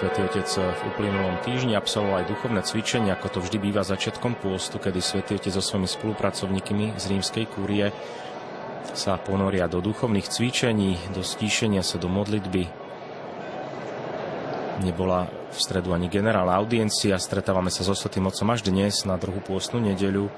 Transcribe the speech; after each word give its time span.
Svetý 0.00 0.24
Otec 0.24 0.48
v 0.48 0.80
uplynulom 0.96 1.44
týždni 1.44 1.76
absolvoval 1.76 2.24
aj 2.24 2.32
duchovné 2.32 2.64
cvičenie, 2.64 3.12
ako 3.12 3.36
to 3.36 3.38
vždy 3.44 3.68
býva 3.68 3.84
začiatkom 3.84 4.32
pôstu, 4.32 4.80
kedy 4.80 4.96
Svetý 4.96 5.36
Otec 5.36 5.52
so 5.52 5.60
svojimi 5.60 5.84
spolupracovníkmi 5.84 6.96
z 6.96 7.04
rímskej 7.04 7.44
kúrie 7.52 7.92
sa 8.96 9.20
ponoria 9.20 9.68
do 9.68 9.84
duchovných 9.84 10.24
cvičení, 10.24 10.96
do 11.12 11.20
stíšenia 11.20 11.84
sa, 11.84 12.00
do 12.00 12.08
modlitby. 12.08 12.64
Nebola 14.88 15.28
v 15.28 15.58
stredu 15.60 15.92
ani 15.92 16.08
generálna 16.08 16.56
audiencia, 16.56 17.20
stretávame 17.20 17.68
sa 17.68 17.84
so 17.84 17.92
Svetým 17.92 18.24
Otcom 18.24 18.48
až 18.48 18.64
dnes 18.64 19.04
na 19.04 19.20
druhú 19.20 19.44
pôstnu 19.44 19.84
nedeľu. 19.84 20.32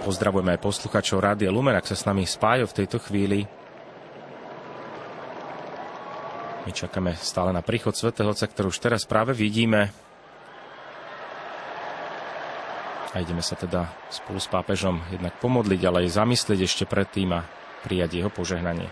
Pozdravujeme 0.00 0.56
aj 0.56 0.64
posluchačov 0.64 1.20
Rádia 1.20 1.52
Lumen, 1.52 1.76
ak 1.76 1.92
sa 1.92 1.92
s 1.92 2.08
nami 2.08 2.24
spájajú 2.24 2.72
v 2.72 2.76
tejto 2.80 3.04
chvíli. 3.04 3.44
My 6.62 6.70
čakáme 6.70 7.18
stále 7.18 7.50
na 7.50 7.58
príchod 7.58 7.90
Svetého 7.90 8.30
Otca, 8.30 8.46
ktorú 8.46 8.70
už 8.70 8.78
teraz 8.78 9.02
práve 9.02 9.34
vidíme. 9.34 9.90
A 13.12 13.18
ideme 13.18 13.42
sa 13.42 13.58
teda 13.58 13.90
spolu 14.14 14.38
s 14.38 14.46
pápežom 14.46 15.02
jednak 15.10 15.36
pomodliť, 15.42 15.80
ale 15.82 16.06
aj 16.06 16.22
zamyslieť 16.22 16.60
ešte 16.62 16.84
predtým 16.86 17.34
a 17.34 17.42
prijať 17.82 18.22
jeho 18.22 18.30
požehnanie. 18.30 18.86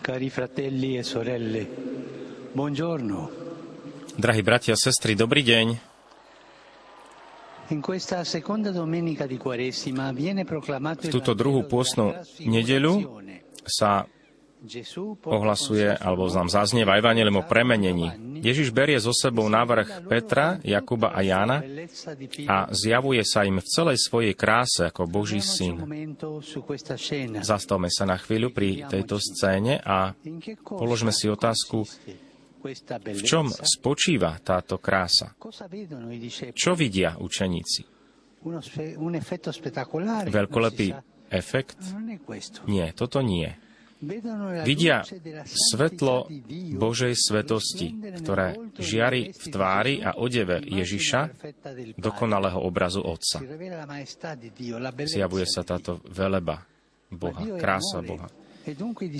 Cari 0.00 0.32
fratelli 0.32 0.96
e 0.96 1.04
sorelle, 1.04 1.62
buongiorno. 2.56 3.18
Drahí 4.16 4.40
bratia 4.40 4.72
a 4.72 4.80
sestry, 4.80 5.12
dobrý 5.12 5.44
deň. 5.44 5.95
V 10.96 11.10
túto 11.10 11.32
druhú 11.34 11.66
pôstnu 11.66 12.14
nedeľu 12.42 12.94
sa 13.66 14.06
ohlasuje, 15.26 15.94
alebo 15.94 16.26
nám 16.32 16.48
zaznieva 16.50 16.98
Evangelium 16.98 17.44
o 17.44 17.44
premenení. 17.46 18.40
Ježiš 18.42 18.72
berie 18.74 18.98
so 18.98 19.12
sebou 19.14 19.46
návrh 19.46 20.08
Petra, 20.08 20.58
Jakuba 20.64 21.12
a 21.14 21.20
Jána 21.22 21.62
a 22.48 22.56
zjavuje 22.72 23.22
sa 23.22 23.44
im 23.46 23.60
v 23.62 23.68
celej 23.68 23.98
svojej 24.02 24.34
kráse 24.34 24.88
ako 24.88 25.06
Boží 25.06 25.44
syn. 25.44 25.82
Zastavme 27.44 27.92
sa 27.92 28.04
na 28.08 28.16
chvíľu 28.18 28.50
pri 28.50 28.86
tejto 28.88 29.20
scéne 29.20 29.78
a 29.84 30.16
položme 30.66 31.14
si 31.14 31.30
otázku, 31.30 31.86
v 33.06 33.22
čom 33.22 33.46
spočíva 33.50 34.38
táto 34.42 34.80
krása? 34.82 35.34
Čo 36.52 36.72
vidia 36.74 37.14
učeníci? 37.18 37.82
Veľkolepý 40.30 40.88
efekt? 41.30 41.78
Nie, 42.66 42.94
toto 42.94 43.18
nie. 43.22 43.50
Vidia 44.62 45.00
svetlo 45.48 46.28
Božej 46.76 47.16
svetosti, 47.16 47.96
ktoré 48.20 48.52
žiari 48.76 49.32
v 49.32 49.44
tvári 49.48 49.94
a 50.04 50.20
odeve 50.20 50.60
Ježiša, 50.60 51.32
dokonalého 51.96 52.60
obrazu 52.60 53.00
Otca. 53.00 53.40
Zjavuje 55.00 55.46
sa 55.48 55.64
táto 55.64 56.04
veleba 56.12 56.60
Boha, 57.08 57.40
krása 57.56 58.04
Boha. 58.04 58.28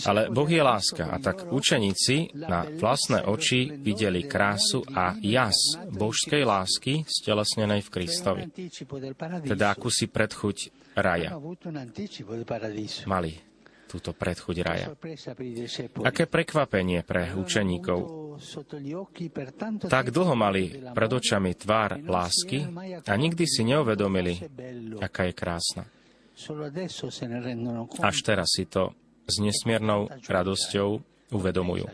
Ale 0.07 0.27
Boh 0.31 0.51
je 0.51 0.63
láska 0.63 1.07
a 1.11 1.17
tak 1.23 1.47
učeníci 1.53 2.35
na 2.35 2.67
vlastné 2.67 3.23
oči 3.27 3.71
videli 3.79 4.27
krásu 4.27 4.83
a 4.91 5.15
jas 5.23 5.79
božskej 5.95 6.43
lásky 6.43 7.07
stelesnenej 7.07 7.87
v 7.87 7.93
Kristovi. 7.93 8.43
Teda 9.47 9.71
akúsi 9.71 10.11
predchuť 10.11 10.57
raja. 10.99 11.39
Mali 13.07 13.33
túto 13.87 14.11
predchuť 14.11 14.57
raja. 14.67 14.87
Aké 16.03 16.27
prekvapenie 16.27 17.07
pre 17.07 17.31
učeníkov. 17.31 17.99
Tak 19.87 20.13
dlho 20.13 20.35
mali 20.35 20.75
pred 20.93 21.11
očami 21.11 21.55
tvár 21.55 22.03
lásky 22.03 22.67
a 23.07 23.13
nikdy 23.15 23.45
si 23.47 23.63
neuvedomili, 23.65 24.43
aká 25.01 25.31
je 25.31 25.33
krásna. 25.33 25.85
Až 28.03 28.17
teraz 28.21 28.53
si 28.53 28.69
to 28.69 28.93
s 29.27 29.35
nesmiernou 29.43 30.09
radosťou 30.27 31.03
uvedomujú. 31.35 31.87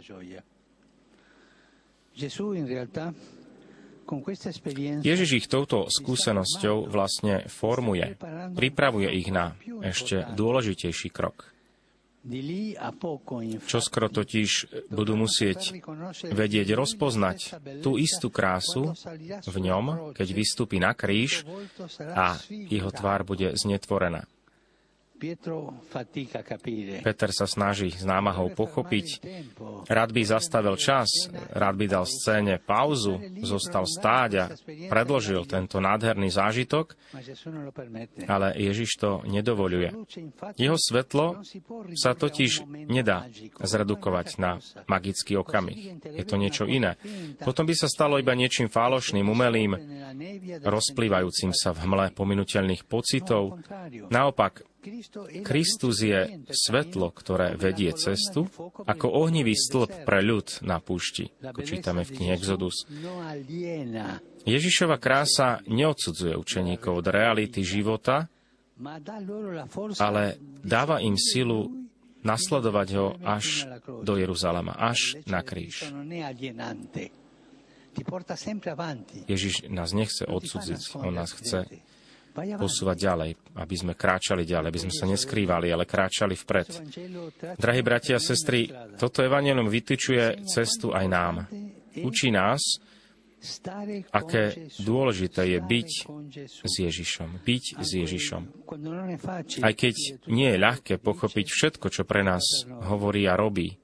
Ježiš 5.00 5.30
ich 5.32 5.46
touto 5.48 5.88
skúsenosťou 5.88 6.84
vlastne 6.92 7.48
formuje, 7.48 8.04
pripravuje 8.52 9.08
ich 9.16 9.32
na 9.32 9.56
ešte 9.80 10.28
dôležitejší 10.36 11.08
krok. 11.08 11.48
Čo 13.66 13.78
skoro 13.82 14.06
totiž 14.06 14.50
budú 14.94 15.18
musieť 15.18 15.74
vedieť 16.30 16.68
rozpoznať 16.70 17.38
tú 17.82 17.98
istú 17.98 18.30
krásu 18.30 18.94
v 19.42 19.56
ňom, 19.58 20.14
keď 20.14 20.28
vystúpi 20.30 20.78
na 20.78 20.94
kríž 20.94 21.42
a 21.98 22.38
jeho 22.46 22.94
tvár 22.94 23.26
bude 23.26 23.58
znetvorená. 23.58 24.22
Peter 27.02 27.30
sa 27.30 27.46
snaží 27.46 27.94
s 27.94 28.02
námahou 28.02 28.50
pochopiť. 28.50 29.06
Rád 29.86 30.10
by 30.10 30.22
zastavil 30.26 30.74
čas, 30.74 31.30
rád 31.54 31.78
by 31.78 31.86
dal 31.86 32.04
scéne 32.04 32.58
pauzu, 32.58 33.22
zostal 33.46 33.86
stáť 33.86 34.30
a 34.42 34.46
predložil 34.90 35.46
tento 35.46 35.78
nádherný 35.78 36.26
zážitok, 36.34 36.98
ale 38.26 38.58
Ježiš 38.58 38.90
to 38.98 39.10
nedovoluje. 39.22 39.94
Jeho 40.58 40.74
svetlo 40.74 41.46
sa 41.94 42.18
totiž 42.18 42.66
nedá 42.90 43.30
zredukovať 43.62 44.26
na 44.42 44.58
magický 44.90 45.38
okamih. 45.38 46.02
Je 46.02 46.24
to 46.26 46.34
niečo 46.34 46.66
iné. 46.66 46.98
Potom 47.38 47.62
by 47.62 47.74
sa 47.78 47.86
stalo 47.86 48.18
iba 48.18 48.34
niečím 48.34 48.66
falošným, 48.66 49.26
umelým, 49.28 49.72
rozplývajúcim 50.62 51.54
sa 51.54 51.70
v 51.70 51.86
hmle 51.86 52.06
pominuteľných 52.16 52.82
pocitov. 52.88 53.62
Naopak, 54.10 54.71
Kristus 55.46 56.02
je 56.02 56.42
svetlo, 56.50 57.14
ktoré 57.14 57.54
vedie 57.54 57.94
cestu, 57.94 58.50
ako 58.82 59.06
ohnivý 59.14 59.54
stĺp 59.54 60.02
pre 60.02 60.18
ľud 60.26 60.66
na 60.66 60.82
púšti, 60.82 61.30
ako 61.38 61.62
čítame 61.62 62.02
v 62.02 62.10
knihe 62.18 62.32
Exodus. 62.34 62.90
Ježišova 64.42 64.98
krása 64.98 65.62
neodsudzuje 65.70 66.34
učeníkov 66.34 66.98
od 66.98 67.06
reality 67.06 67.62
života, 67.62 68.26
ale 70.02 70.42
dáva 70.66 70.98
im 70.98 71.14
silu 71.14 71.86
nasledovať 72.26 72.88
ho 72.98 73.14
až 73.22 73.70
do 74.02 74.18
Jeruzalema, 74.18 74.74
až 74.74 75.22
na 75.30 75.46
kríž. 75.46 75.94
Ježiš 79.30 79.54
nás 79.70 79.90
nechce 79.94 80.24
odsudziť, 80.26 80.80
on 80.98 81.14
nás 81.14 81.30
chce 81.38 81.70
posúvať 82.32 82.96
ďalej, 82.96 83.30
aby 83.60 83.74
sme 83.76 83.92
kráčali 83.92 84.48
ďalej, 84.48 84.68
aby 84.72 84.82
sme 84.88 84.94
sa 84.94 85.04
neskrývali, 85.04 85.68
ale 85.68 85.84
kráčali 85.84 86.34
vpred. 86.34 86.68
Drahí 87.60 87.82
bratia 87.84 88.16
a 88.16 88.24
sestry, 88.24 88.72
toto 88.96 89.20
evanelium 89.20 89.68
vytyčuje 89.68 90.48
cestu 90.48 90.96
aj 90.96 91.06
nám. 91.08 91.34
Učí 92.00 92.32
nás, 92.32 92.80
aké 94.14 94.70
dôležité 94.78 95.50
je 95.50 95.58
byť 95.58 95.90
s 96.46 96.74
Ježišom. 96.78 97.42
Byť 97.42 97.64
s 97.82 97.90
Ježišom. 97.98 98.42
Aj 99.66 99.74
keď 99.74 99.94
nie 100.30 100.48
je 100.54 100.58
ľahké 100.62 100.94
pochopiť 101.02 101.46
všetko, 101.50 101.86
čo 101.90 102.02
pre 102.06 102.22
nás 102.22 102.42
hovorí 102.86 103.26
a 103.26 103.34
robí, 103.34 103.81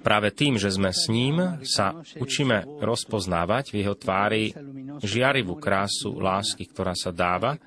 Práve 0.00 0.28
tým, 0.32 0.56
že 0.56 0.72
sme 0.72 0.88
s 0.88 1.04
ním, 1.12 1.60
sa 1.68 2.00
učíme 2.16 2.80
rozpoznávať 2.80 3.64
v 3.72 3.74
jeho 3.84 3.92
tvári 3.92 4.56
žiarivú 5.04 5.60
krásu 5.60 6.16
lásky, 6.16 6.64
ktorá 6.64 6.96
sa 6.96 7.12
dáva, 7.12 7.60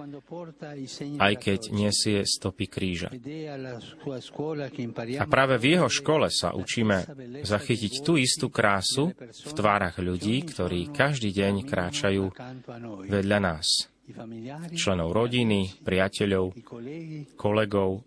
aj 1.22 1.34
keď 1.38 1.60
nesie 1.70 2.26
stopy 2.26 2.66
kríža. 2.66 3.14
A 5.22 5.26
práve 5.30 5.56
v 5.62 5.66
jeho 5.78 5.90
škole 5.90 6.34
sa 6.34 6.58
učíme 6.58 6.98
zachytiť 7.46 7.94
tú 8.02 8.18
istú 8.18 8.50
krásu 8.50 9.14
v 9.22 9.52
tvárach 9.54 10.02
ľudí, 10.02 10.42
ktorí 10.50 10.90
každý 10.90 11.30
deň 11.30 11.54
kráčajú 11.70 12.26
vedľa 13.06 13.38
nás 13.38 13.99
členov 14.76 15.14
rodiny, 15.14 15.82
priateľov, 15.82 16.56
kolegov, 17.36 18.04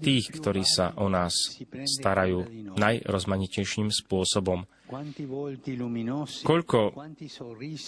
tých, 0.00 0.24
ktorí 0.34 0.62
sa 0.64 0.92
o 1.00 1.08
nás 1.08 1.32
starajú 1.68 2.72
najrozmanitejším 2.76 3.88
spôsobom. 3.90 4.68
Koľko 6.44 6.78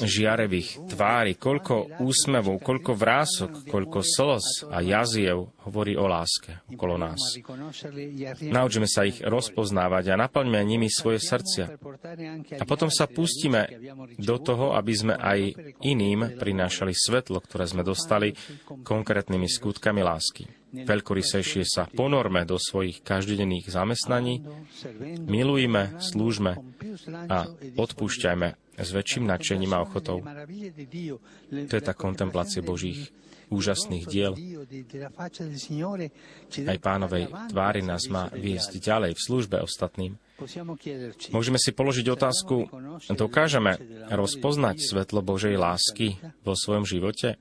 žiarevých 0.00 0.68
tvári, 0.88 1.36
koľko 1.36 2.00
úsmevov, 2.00 2.64
koľko 2.64 2.92
vrások, 2.96 3.52
koľko 3.68 4.00
slz 4.00 4.72
a 4.72 4.80
jaziev 4.80 5.52
hovorí 5.68 5.92
o 5.92 6.08
láske 6.08 6.64
okolo 6.72 6.96
nás. 6.96 7.20
Naučíme 8.40 8.88
sa 8.88 9.04
ich 9.04 9.20
rozpoznávať 9.20 10.16
a 10.16 10.20
naplňme 10.24 10.56
nimi 10.64 10.88
svoje 10.88 11.20
srdcia. 11.20 11.76
A 12.56 12.64
potom 12.64 12.88
sa 12.88 13.04
pustíme 13.04 13.68
do 14.16 14.36
toho, 14.40 14.72
aby 14.72 14.92
sme 14.96 15.14
aj 15.20 15.52
iným 15.84 16.40
prinášali 16.40 16.96
svetlo, 16.96 17.44
ktoré 17.44 17.68
sme 17.68 17.84
dostali 17.84 18.32
konkrétnymi 18.64 19.44
skutkami 19.44 20.00
lásky 20.00 20.65
veľkorysejšie 20.74 21.62
sa 21.64 21.86
ponorme 21.86 22.42
do 22.42 22.58
svojich 22.58 23.00
každodenných 23.00 23.70
zamestnaní, 23.70 24.42
milujme, 25.24 25.96
slúžme 26.02 26.58
a 27.30 27.46
odpúšťajme 27.78 28.48
s 28.76 28.88
väčším 28.92 29.24
nadšením 29.30 29.72
a 29.72 29.82
ochotou. 29.82 30.20
To 31.50 31.74
je 31.74 31.82
tá 31.82 31.94
kontemplácia 31.96 32.60
Božích 32.60 33.08
úžasných 33.48 34.04
diel. 34.10 34.32
Aj 36.66 36.78
pánovej 36.82 37.24
tvári 37.48 37.80
nás 37.86 38.10
má 38.10 38.26
viesť 38.34 38.82
ďalej 38.82 39.14
v 39.14 39.20
službe 39.22 39.56
ostatným. 39.62 40.18
Môžeme 41.32 41.56
si 41.56 41.72
položiť 41.72 42.06
otázku, 42.12 42.68
dokážeme 43.08 43.80
rozpoznať 44.12 44.76
svetlo 44.84 45.24
Božej 45.24 45.56
lásky 45.56 46.20
vo 46.44 46.52
svojom 46.52 46.84
živote? 46.84 47.40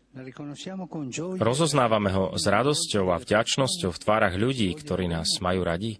Rozoznávame 1.36 2.10
ho 2.16 2.32
s 2.40 2.48
radosťou 2.48 3.12
a 3.12 3.20
vďačnosťou 3.20 3.92
v 3.92 4.02
tvárach 4.02 4.36
ľudí, 4.40 4.72
ktorí 4.80 5.12
nás 5.12 5.28
majú 5.44 5.68
radi? 5.68 6.00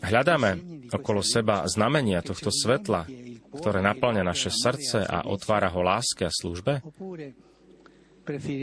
Hľadáme 0.00 0.50
okolo 0.88 1.20
seba 1.20 1.68
znamenia 1.68 2.24
tohto 2.24 2.48
svetla, 2.48 3.04
ktoré 3.52 3.84
naplňa 3.84 4.24
naše 4.24 4.48
srdce 4.48 5.04
a 5.04 5.28
otvára 5.28 5.68
ho 5.68 5.84
láske 5.84 6.24
a 6.24 6.32
službe? 6.32 6.80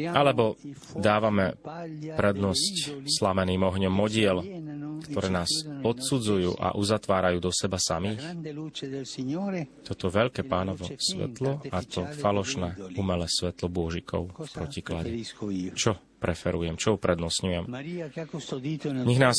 Alebo 0.09 0.57
dávame 0.97 1.53
prednosť 2.17 3.05
slameným 3.05 3.61
ohňom 3.61 3.93
modiel, 3.93 4.41
ktoré 5.01 5.29
nás 5.33 5.49
odsudzujú 5.81 6.57
a 6.61 6.77
uzatvárajú 6.77 7.41
do 7.41 7.51
seba 7.51 7.81
samých? 7.81 8.21
Toto 9.81 10.05
veľké 10.07 10.45
pánovo 10.45 10.85
svetlo 10.95 11.65
a 11.73 11.79
to 11.81 12.05
falošné 12.17 12.97
umelé 12.97 13.25
svetlo 13.25 13.67
bôžikov 13.67 14.31
v 14.37 14.49
protiklade. 14.53 15.09
Čo 15.73 15.97
preferujem, 16.21 16.77
čo 16.77 17.01
uprednostňujem. 17.01 17.65
Nech 19.09 19.17
nás 19.17 19.37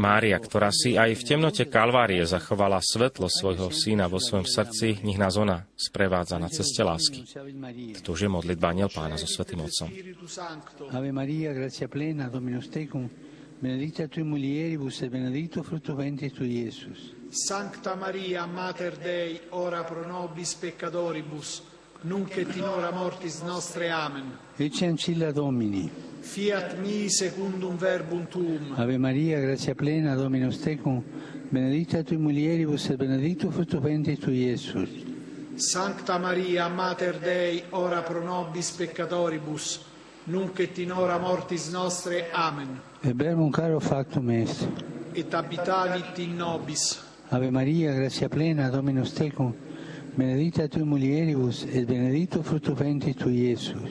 Mária, 0.00 0.40
ktorá 0.40 0.72
si 0.72 0.96
aj 0.96 1.12
v 1.12 1.22
temnote 1.28 1.68
Kalvárie 1.68 2.24
zachovala 2.24 2.80
svetlo 2.80 3.28
svojho 3.28 3.68
syna 3.68 4.08
vo 4.08 4.16
svojom 4.16 4.48
srdci, 4.48 5.04
nech 5.04 5.20
nás 5.20 5.36
ona 5.36 5.68
sprevádza 5.76 6.40
na 6.40 6.48
ceste 6.48 6.80
lásky. 6.80 7.28
To 8.00 8.16
už 8.16 8.20
je 8.24 8.30
modlitba 8.32 8.72
aniel 8.72 8.88
pána 8.88 9.20
so 9.20 9.28
Svetým 9.28 9.60
Otcom. 9.60 9.92
Ave 10.88 11.12
Maria, 11.12 11.52
gracia 11.52 11.84
plena, 11.92 12.32
Dominus 12.32 12.72
tecum, 12.72 13.04
benedicta 13.62 14.08
tui 14.08 14.24
mulieribus 14.24 15.02
et 15.02 15.08
benedictus 15.08 15.64
fructus 15.64 15.94
ventris 15.94 16.32
tui, 16.32 16.64
Iesus. 16.64 17.14
Sancta 17.28 17.94
Maria, 17.94 18.44
Mater 18.44 18.96
Dei, 18.96 19.40
ora 19.50 19.84
pro 19.84 20.04
nobis 20.04 20.54
peccatoribus, 20.54 21.62
nunc 22.00 22.36
et 22.36 22.56
in 22.56 22.64
hora 22.64 22.90
mortis 22.90 23.40
nostre. 23.42 23.88
Amen. 23.88 24.36
Ecce 24.56 24.86
ancilla 24.86 25.30
Domini. 25.30 25.88
Fiat 26.18 26.78
mi 26.78 27.08
secundum 27.08 27.76
verbum 27.76 28.26
tuum. 28.26 28.74
Ave 28.74 28.98
Maria, 28.98 29.38
grazia 29.38 29.76
plena, 29.76 30.16
Dominus 30.16 30.58
tecum, 30.58 31.00
benedicta 31.48 32.02
tui 32.02 32.16
mulieribus 32.16 32.88
et 32.90 32.96
benedictus 32.96 33.54
fructus 33.54 33.80
ventris 33.80 34.18
tui, 34.18 34.42
Iesus. 34.42 34.90
Sancta 35.54 36.18
Maria, 36.18 36.66
Mater 36.66 37.16
Dei, 37.20 37.62
ora 37.70 38.02
pro 38.02 38.24
nobis 38.24 38.72
peccatoribus, 38.72 39.84
nunc 40.24 40.58
et 40.58 40.78
in 40.78 40.90
hora 40.90 41.16
mortis 41.18 41.70
nostre. 41.70 42.28
Amen. 42.32 42.90
Verbum 43.02 43.50
caro 43.50 43.80
factum 43.80 44.30
est. 44.30 44.68
Et 45.12 45.34
abitavit 45.34 46.18
in 46.18 46.36
nobis. 46.36 47.02
Ave 47.30 47.50
Maria, 47.50 47.92
grazia 47.92 48.28
plena, 48.28 48.70
Dominus 48.70 49.12
tecum, 49.12 49.52
benedicta 50.14 50.68
tui 50.68 50.84
mulieribus 50.84 51.64
et 51.64 51.84
benedictus 51.84 52.46
fructus 52.46 52.76
ventris 52.78 53.16
tui, 53.16 53.48
Iesus. 53.48 53.90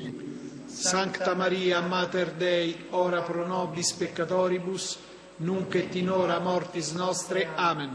Sancta 0.65 1.35
Maria, 1.35 1.81
Mater 1.81 2.31
Dei, 2.37 2.73
ora 2.91 3.21
pro 3.21 3.45
nobis 3.45 3.91
peccatoribus, 3.91 4.97
nunc 5.37 5.75
et 5.75 5.93
in 5.95 6.09
hora 6.09 6.39
mortis 6.39 6.93
nostre. 6.93 7.47
Amen. 7.55 7.89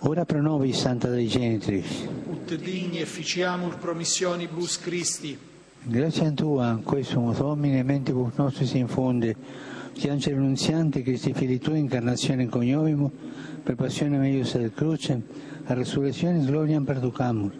Ora 0.00 0.26
pro 0.26 0.42
nobis, 0.42 0.78
Santa 0.78 1.08
Dei 1.08 1.28
Genitris. 1.28 2.06
Ut 2.30 2.54
digni 2.56 3.00
efficiamur 3.00 3.78
promissionibus 3.78 4.78
Christi. 4.80 5.38
Grazie 5.82 6.26
a 6.26 6.32
Tua, 6.32 6.78
questo 6.84 7.32
Domine, 7.32 7.82
mentibus 7.82 8.34
nostris 8.34 8.74
infunde, 8.74 9.34
che 9.92 10.10
angelo 10.10 10.36
annunziante, 10.36 11.02
Cristi 11.02 11.32
fili 11.32 11.58
Tui, 11.58 11.78
incarnazione 11.78 12.48
coniovimo, 12.48 13.10
per 13.62 13.74
passione 13.74 14.18
meius 14.18 14.54
ad 14.54 14.72
cruce, 14.74 15.20
a 15.64 15.74
resurrezione 15.74 16.44
gloriam 16.44 16.84
perducamur, 16.84 17.52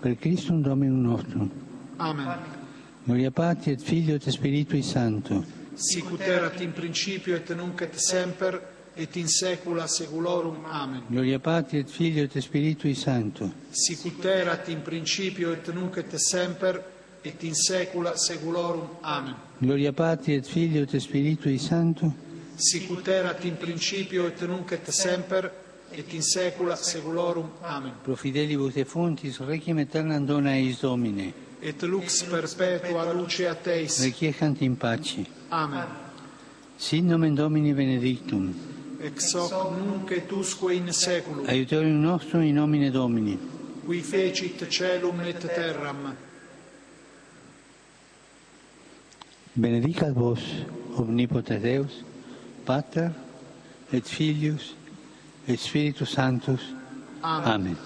per 0.00 0.16
Christum 0.16 0.60
Dominum 0.60 1.00
nostrum. 1.00 1.50
Amen. 1.96 2.56
Gloria 3.04 3.30
Patri 3.30 3.72
et 3.72 3.80
Figlio 3.80 4.14
et 4.14 4.28
Spiritui 4.28 4.82
Santo. 4.82 5.42
Sicut 5.74 6.20
erat 6.20 6.60
in 6.60 6.72
principio 6.72 7.36
et 7.36 7.54
nunc 7.54 7.80
et 7.80 7.94
semper 7.94 8.60
et 8.94 9.16
in 9.16 9.28
saecula 9.28 9.86
saeculorum. 9.86 10.64
Amen. 10.64 11.02
Gloria 11.06 11.38
Patri 11.38 11.78
et 11.78 11.88
Figlio 11.88 12.24
et 12.24 12.38
Spiritui 12.38 12.94
Santo. 12.94 13.50
Sicut 13.70 14.24
erat 14.24 14.68
in 14.68 14.82
principio 14.82 15.52
et 15.52 15.72
nunc 15.72 15.96
et 15.96 16.16
semper 16.16 16.82
et 17.22 17.42
in 17.44 17.54
saecula 17.54 18.16
saeculorum. 18.16 18.98
Amen. 19.00 19.47
Gloria 19.60 19.92
Patri 19.92 20.34
et 20.34 20.46
Filio 20.46 20.82
et 20.82 21.00
Spiritui 21.00 21.58
Sancto. 21.58 22.14
Sicut 22.54 23.08
erat 23.08 23.44
in 23.44 23.56
principio 23.56 24.26
et 24.26 24.40
nunc 24.46 24.70
et 24.70 24.90
semper 24.90 25.50
et 25.90 26.12
in 26.14 26.22
saecula 26.22 26.76
saeculorum. 26.76 27.50
Amen. 27.62 27.92
Pro 28.04 28.14
fidelibus 28.14 28.76
et 28.76 28.86
fontis 28.86 29.40
requiem 29.40 29.78
aeternam 29.78 30.24
dona 30.26 30.54
eis 30.56 30.80
Domine. 30.80 31.32
Et 31.60 31.82
lux 31.82 32.22
perpetua 32.22 33.12
luce 33.12 33.48
a 33.48 33.54
teis. 33.54 33.98
Requiescant 34.04 34.62
in 34.62 34.76
pace. 34.76 35.26
Amen. 35.50 35.86
Sin 36.76 37.08
nomen 37.08 37.34
Domini 37.34 37.72
benedictum. 37.72 38.54
Ex 39.00 39.34
hoc 39.34 39.76
nunc 39.76 40.10
et 40.12 40.30
usque 40.30 40.72
in 40.72 40.92
saeculum. 40.92 41.46
Aiutorium 41.48 42.00
nostrum 42.00 42.42
in 42.42 42.54
nomine 42.54 42.90
Domini. 42.90 43.36
Qui 43.84 44.02
fecit 44.02 44.68
celum 44.68 45.20
et 45.22 45.38
terram 45.38 46.14
Benedicat 49.58 50.14
vos, 50.14 50.38
omnipotens 50.94 51.58
Deus, 51.58 52.06
Pater, 52.62 53.10
et 53.90 54.06
Filius, 54.06 54.78
et 55.50 55.58
Spiritus 55.58 56.14
Sanctus. 56.14 56.62
Amen. 57.26 57.74
Amen. 57.74 57.76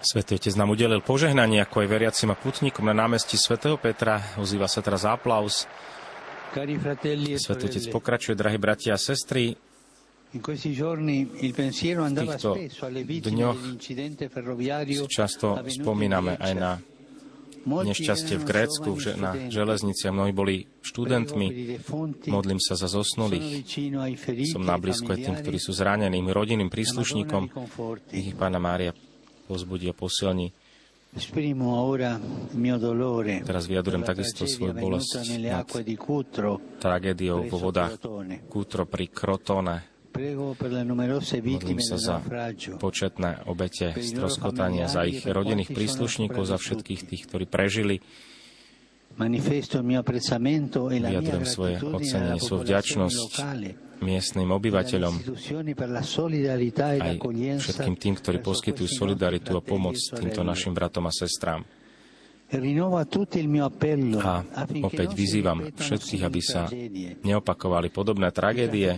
Svetý 0.00 0.40
Otec 0.40 0.56
nám 0.56 0.72
udelil 0.72 1.04
požehnanie, 1.04 1.60
ako 1.60 1.84
aj 1.84 1.88
veriacim 1.90 2.32
a 2.32 2.36
putníkom 2.38 2.88
na 2.88 2.96
námestí 2.96 3.36
svätého 3.36 3.76
Petra. 3.76 4.24
Ozýva 4.40 4.64
sa 4.64 4.80
teraz 4.80 5.04
aplaus. 5.04 5.68
E 6.56 7.36
Svetý 7.36 7.68
Otec 7.68 7.84
pokračuje, 7.92 8.32
drahí 8.32 8.56
bratia 8.56 8.96
a 8.96 9.00
sestry. 9.00 9.52
V 10.32 10.40
týchto 13.04 13.30
dňoch 13.36 13.60
často 15.12 15.60
spomíname 15.60 16.40
aj 16.40 16.52
na 16.56 16.80
nešťastie 17.68 18.40
v 18.40 18.44
Grécku, 18.44 18.90
že 18.96 19.14
na 19.20 19.36
železnici 19.52 20.08
a 20.08 20.14
mnohí 20.14 20.32
boli 20.32 20.64
študentmi. 20.80 21.78
Modlím 22.32 22.60
sa 22.60 22.74
za 22.74 22.88
zosnulých. 22.88 23.64
Som 24.48 24.64
na 24.64 24.80
blízko 24.80 25.12
aj 25.12 25.18
tým, 25.28 25.36
ktorí 25.38 25.58
sú 25.60 25.76
zranenými 25.76 26.32
rodinným 26.32 26.72
príslušníkom. 26.72 27.52
Ich 28.12 28.32
Pána 28.38 28.56
Mária 28.62 28.96
pozbudí 29.48 29.88
a 29.88 29.94
posilní. 29.96 30.52
Teraz 33.48 33.64
vyjadrujem 33.64 34.04
takisto 34.04 34.44
svoju 34.44 34.76
bolesť 34.76 35.40
nad 35.40 35.64
tragédiou 36.76 37.48
vo 37.48 37.58
vodách 37.58 37.96
Kútro 38.52 38.84
pri 38.84 39.08
Krotone. 39.08 39.97
Modlím 40.18 41.78
sa 41.78 41.94
za 41.94 42.18
početné 42.82 43.46
obete 43.46 43.94
stroskotania, 44.02 44.90
za 44.90 45.06
ich 45.06 45.22
rodinných 45.22 45.70
príslušníkov, 45.70 46.42
za 46.42 46.58
všetkých 46.58 47.06
tých, 47.06 47.22
ktorí 47.30 47.46
prežili. 47.46 48.02
Vyjadrujem 49.14 49.62
svoje 51.46 51.78
ocenenie, 51.82 52.38
svoju 52.42 52.60
vďačnosť 52.66 53.30
miestnym 53.98 54.54
obyvateľom, 54.54 55.14
aj 56.86 57.18
všetkým 57.58 57.96
tým, 57.98 58.14
ktorí 58.14 58.38
poskytujú 58.42 58.88
solidaritu 58.90 59.56
a 59.58 59.60
pomoc 59.62 59.96
týmto 59.98 60.44
našim 60.46 60.74
bratom 60.74 61.06
a 61.06 61.10
sestrám. 61.14 61.64
A 62.48 64.40
opäť 64.80 65.12
vyzývam 65.12 65.68
všetkých, 65.68 66.22
aby 66.24 66.40
sa 66.40 66.64
neopakovali 67.20 67.92
podobné 67.92 68.32
tragédie, 68.32 68.96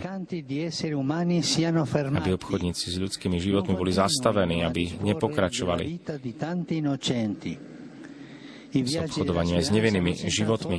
aby 2.15 2.31
obchodníci 2.31 2.85
s 2.87 2.95
ľudskými 2.95 3.35
životmi 3.43 3.75
boli 3.75 3.91
zastavení, 3.91 4.63
aby 4.63 4.95
nepokračovali. 5.03 5.83
s 8.71 8.95
obchodovaním 9.03 9.59
aj 9.59 9.65
s 9.67 9.71
nevinnými 9.75 10.13
životmi. 10.31 10.77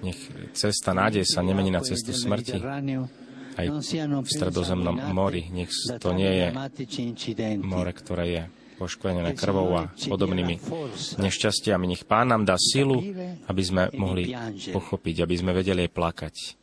Nech 0.00 0.20
cesta 0.54 0.94
nádej 0.94 1.26
sa 1.26 1.42
nemení 1.42 1.74
na 1.74 1.82
cestu 1.82 2.14
smrti 2.14 2.62
aj 3.58 3.66
v 3.66 4.30
stredozemnom 4.30 4.94
mori. 5.10 5.50
Nech 5.50 5.74
to 5.98 6.14
nie 6.14 6.38
je 6.38 6.46
more, 7.58 7.90
ktoré 7.90 8.24
je 8.30 8.59
poškvrnené 8.80 9.36
krvou 9.36 9.76
a 9.76 9.92
podobnými 9.92 10.56
nešťastiami. 11.20 11.84
Nech 11.84 12.08
Pán 12.08 12.32
nám 12.32 12.48
dá 12.48 12.56
silu, 12.56 13.04
aby 13.44 13.62
sme 13.62 13.92
mohli 13.92 14.32
pochopiť, 14.72 15.28
aby 15.28 15.34
sme 15.36 15.52
vedeli 15.52 15.84
plakať. 15.92 16.59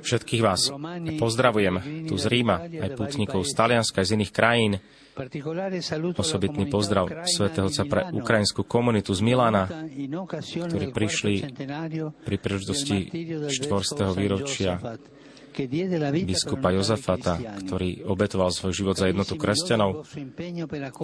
Všetkých 0.00 0.42
vás 0.42 0.72
pozdravujem 1.20 1.76
tu 2.08 2.16
z 2.16 2.24
Ríma, 2.32 2.64
aj 2.64 2.90
pútnikov 2.96 3.44
z 3.44 3.52
Talianska, 3.52 4.00
aj 4.00 4.08
z 4.08 4.12
iných 4.16 4.32
krajín. 4.32 4.72
Osobitný 6.16 6.70
pozdrav 6.72 7.28
svätého 7.28 7.68
Otca 7.68 7.84
pre 7.84 8.08
ukrajinskú 8.14 8.64
komunitu 8.64 9.12
z 9.12 9.20
Milána, 9.20 9.68
ktorí 10.48 10.94
prišli 10.96 11.34
pri 12.24 12.36
príležitosti 12.40 12.98
4. 13.52 14.16
výročia 14.16 14.80
biskupa 16.24 16.70
Jozafata, 16.70 17.36
ktorý 17.36 18.06
obetoval 18.06 18.54
svoj 18.54 18.72
život 18.72 18.96
za 18.96 19.10
jednotu 19.10 19.34
kresťanov. 19.34 20.06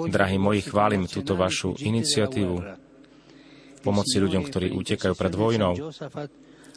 Drahí 0.09 0.39
moji, 0.39 0.63
chválim 0.63 1.11
túto 1.11 1.35
vašu 1.35 1.75
iniciatívu 1.77 2.57
pomoci 3.85 4.17
ľuďom, 4.17 4.43
ktorí 4.49 4.73
utekajú 4.73 5.13
pred 5.13 5.35
vojnou. 5.37 5.77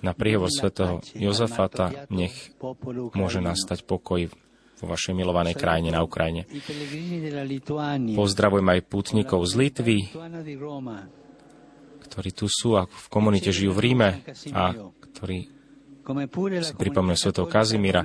Na 0.05 0.13
príhovor 0.13 0.53
svätého 0.53 1.01
Jozafata 1.17 2.05
nech 2.13 2.53
môže 3.17 3.41
nastať 3.41 3.81
pokoj 3.81 4.29
vo 4.77 4.85
vašej 4.93 5.17
milovanej 5.17 5.57
krajine 5.57 5.89
na 5.89 6.05
Ukrajine. 6.05 6.45
Pozdravujem 8.13 8.67
aj 8.77 8.79
pútnikov 8.85 9.41
z 9.49 9.53
Litvy, 9.57 9.97
ktorí 12.07 12.29
tu 12.29 12.45
sú 12.45 12.77
a 12.77 12.85
v 12.85 13.07
komunite 13.09 13.49
žijú 13.49 13.73
v 13.73 13.81
Ríme 13.89 14.09
a 14.53 14.77
ktorí 15.01 15.57
si 16.63 16.73
pripomnú 16.79 17.19
svetov 17.19 17.51
Kazimíra. 17.51 17.99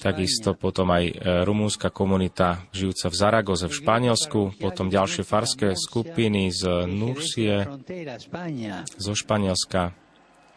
Takisto 0.00 0.56
potom 0.56 0.88
aj 0.88 1.04
e, 1.04 1.12
rumúnska 1.44 1.92
komunita 1.92 2.64
žijúca 2.72 3.12
v 3.12 3.16
Zaragoze 3.18 3.68
v 3.68 3.76
Španielsku, 3.76 4.40
potom 4.56 4.88
ďalšie 4.88 5.20
farské 5.20 5.76
skupiny 5.76 6.48
z 6.48 6.88
Nursie, 6.88 7.68
zo 8.96 9.12
Španielska, 9.12 9.92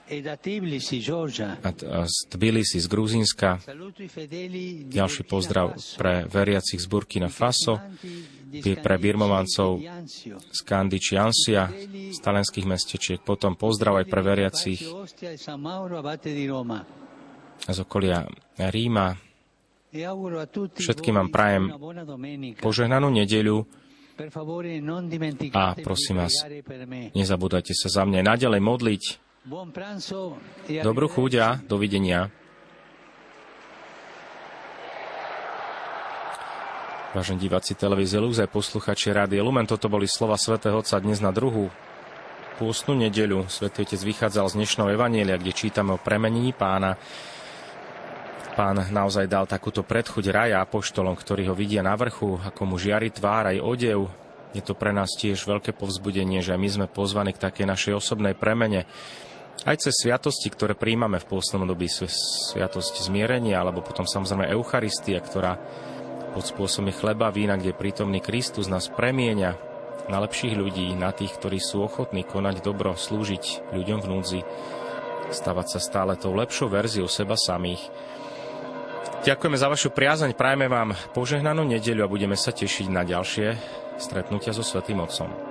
a 0.10 2.00
z 2.08 2.16
Tbilisi, 2.28 2.78
z 2.82 2.88
Gruzínska. 2.88 3.64
Ďalší 4.92 5.24
pozdrav 5.24 5.78
pre 5.96 6.28
veriacich 6.28 6.80
z 6.84 6.88
Burkina 6.88 7.32
Faso, 7.32 7.80
pre 8.60 8.96
birmovancov 9.00 9.80
z 10.52 10.60
Kandy 10.68 11.00
či 11.00 11.16
Ansia, 11.16 11.72
z 12.12 12.20
talenských 12.20 12.68
mestečiek. 12.68 13.20
Potom 13.24 13.56
pozdrav 13.56 14.04
aj 14.04 14.06
pre 14.12 14.22
veriacich 14.26 14.84
z 17.62 17.78
okolia 17.80 18.28
Ríma. 18.60 19.16
Všetkým 20.76 21.16
vám 21.20 21.30
prajem 21.32 21.64
požehnanú 22.60 23.12
nedeľu. 23.12 23.64
A 25.56 25.74
prosím 25.82 26.22
vás, 26.22 26.36
nezabúdajte 27.16 27.74
sa 27.74 27.88
za 27.90 28.04
mňa. 28.06 28.22
Naďalej 28.22 28.62
modliť, 28.62 29.04
Dobrú 29.42 31.10
chuť 31.10 31.32
a 31.42 31.58
dovidenia. 31.66 32.30
Vážení 37.18 37.50
diváci 37.50 37.74
televízie 37.74 38.22
Luz, 38.22 38.38
aj 38.38 38.54
posluchači 38.54 39.10
Rády 39.10 39.42
Lumen, 39.42 39.66
toto 39.66 39.90
boli 39.90 40.06
slova 40.06 40.38
svätého 40.38 40.78
Otca 40.78 41.02
dnes 41.02 41.26
na 41.26 41.34
druhú 41.34 41.74
pôstnu 42.62 42.94
nedeľu. 42.94 43.50
Svetý 43.50 43.82
Otec 43.82 43.98
vychádzal 43.98 44.46
z 44.54 44.58
dnešného 44.62 44.94
Evanielia, 44.94 45.42
kde 45.42 45.58
čítame 45.58 45.98
o 45.98 45.98
premenení 45.98 46.54
pána. 46.54 47.02
Pán 48.54 48.78
naozaj 48.94 49.26
dal 49.26 49.50
takúto 49.50 49.82
predchuť 49.82 50.26
raja 50.30 50.62
apoštolom, 50.62 51.18
ktorí 51.18 51.50
ho 51.50 51.58
vidia 51.58 51.82
na 51.82 51.98
vrchu, 51.98 52.38
ako 52.38 52.62
mu 52.70 52.78
žiari 52.78 53.10
tvár 53.10 53.50
aj 53.50 53.58
odev. 53.58 54.06
Je 54.54 54.62
to 54.62 54.78
pre 54.78 54.94
nás 54.94 55.10
tiež 55.18 55.50
veľké 55.50 55.74
povzbudenie, 55.74 56.46
že 56.46 56.54
my 56.54 56.70
sme 56.70 56.86
pozvaní 56.86 57.34
k 57.34 57.42
takej 57.42 57.66
našej 57.66 57.94
osobnej 57.98 58.38
premene 58.38 58.86
aj 59.62 59.78
cez 59.88 59.94
sviatosti, 59.94 60.50
ktoré 60.50 60.74
príjmame 60.74 61.22
v 61.22 61.30
pôstnom 61.30 61.64
období, 61.66 61.86
sviatosť 61.88 63.06
zmierenia, 63.06 63.62
alebo 63.62 63.86
potom 63.86 64.10
samozrejme 64.10 64.50
Eucharistia, 64.50 65.22
ktorá 65.22 65.62
pod 66.32 66.48
spôsobom 66.48 66.90
chleba, 66.96 67.30
vína, 67.30 67.60
kde 67.60 67.76
prítomný 67.76 68.24
Kristus 68.24 68.72
nás 68.72 68.88
premieňa 68.88 69.52
na 70.10 70.18
lepších 70.24 70.58
ľudí, 70.58 70.96
na 70.98 71.14
tých, 71.14 71.36
ktorí 71.38 71.62
sú 71.62 71.86
ochotní 71.86 72.26
konať 72.26 72.64
dobro, 72.64 72.98
slúžiť 72.98 73.76
ľuďom 73.76 74.00
v 74.02 74.10
núdzi, 74.10 74.42
stavať 75.30 75.68
sa 75.78 75.80
stále 75.80 76.18
tou 76.18 76.34
lepšou 76.34 76.72
verziou 76.72 77.06
seba 77.12 77.38
samých. 77.38 77.84
Ďakujeme 79.22 79.58
za 79.60 79.70
vašu 79.70 79.94
priazeň, 79.94 80.34
prajeme 80.34 80.66
vám 80.66 80.98
požehnanú 81.14 81.62
nedeľu 81.62 82.10
a 82.10 82.12
budeme 82.12 82.34
sa 82.34 82.50
tešiť 82.50 82.90
na 82.90 83.06
ďalšie 83.06 83.54
stretnutia 84.02 84.50
so 84.50 84.66
Svetým 84.66 84.98
Otcom. 84.98 85.51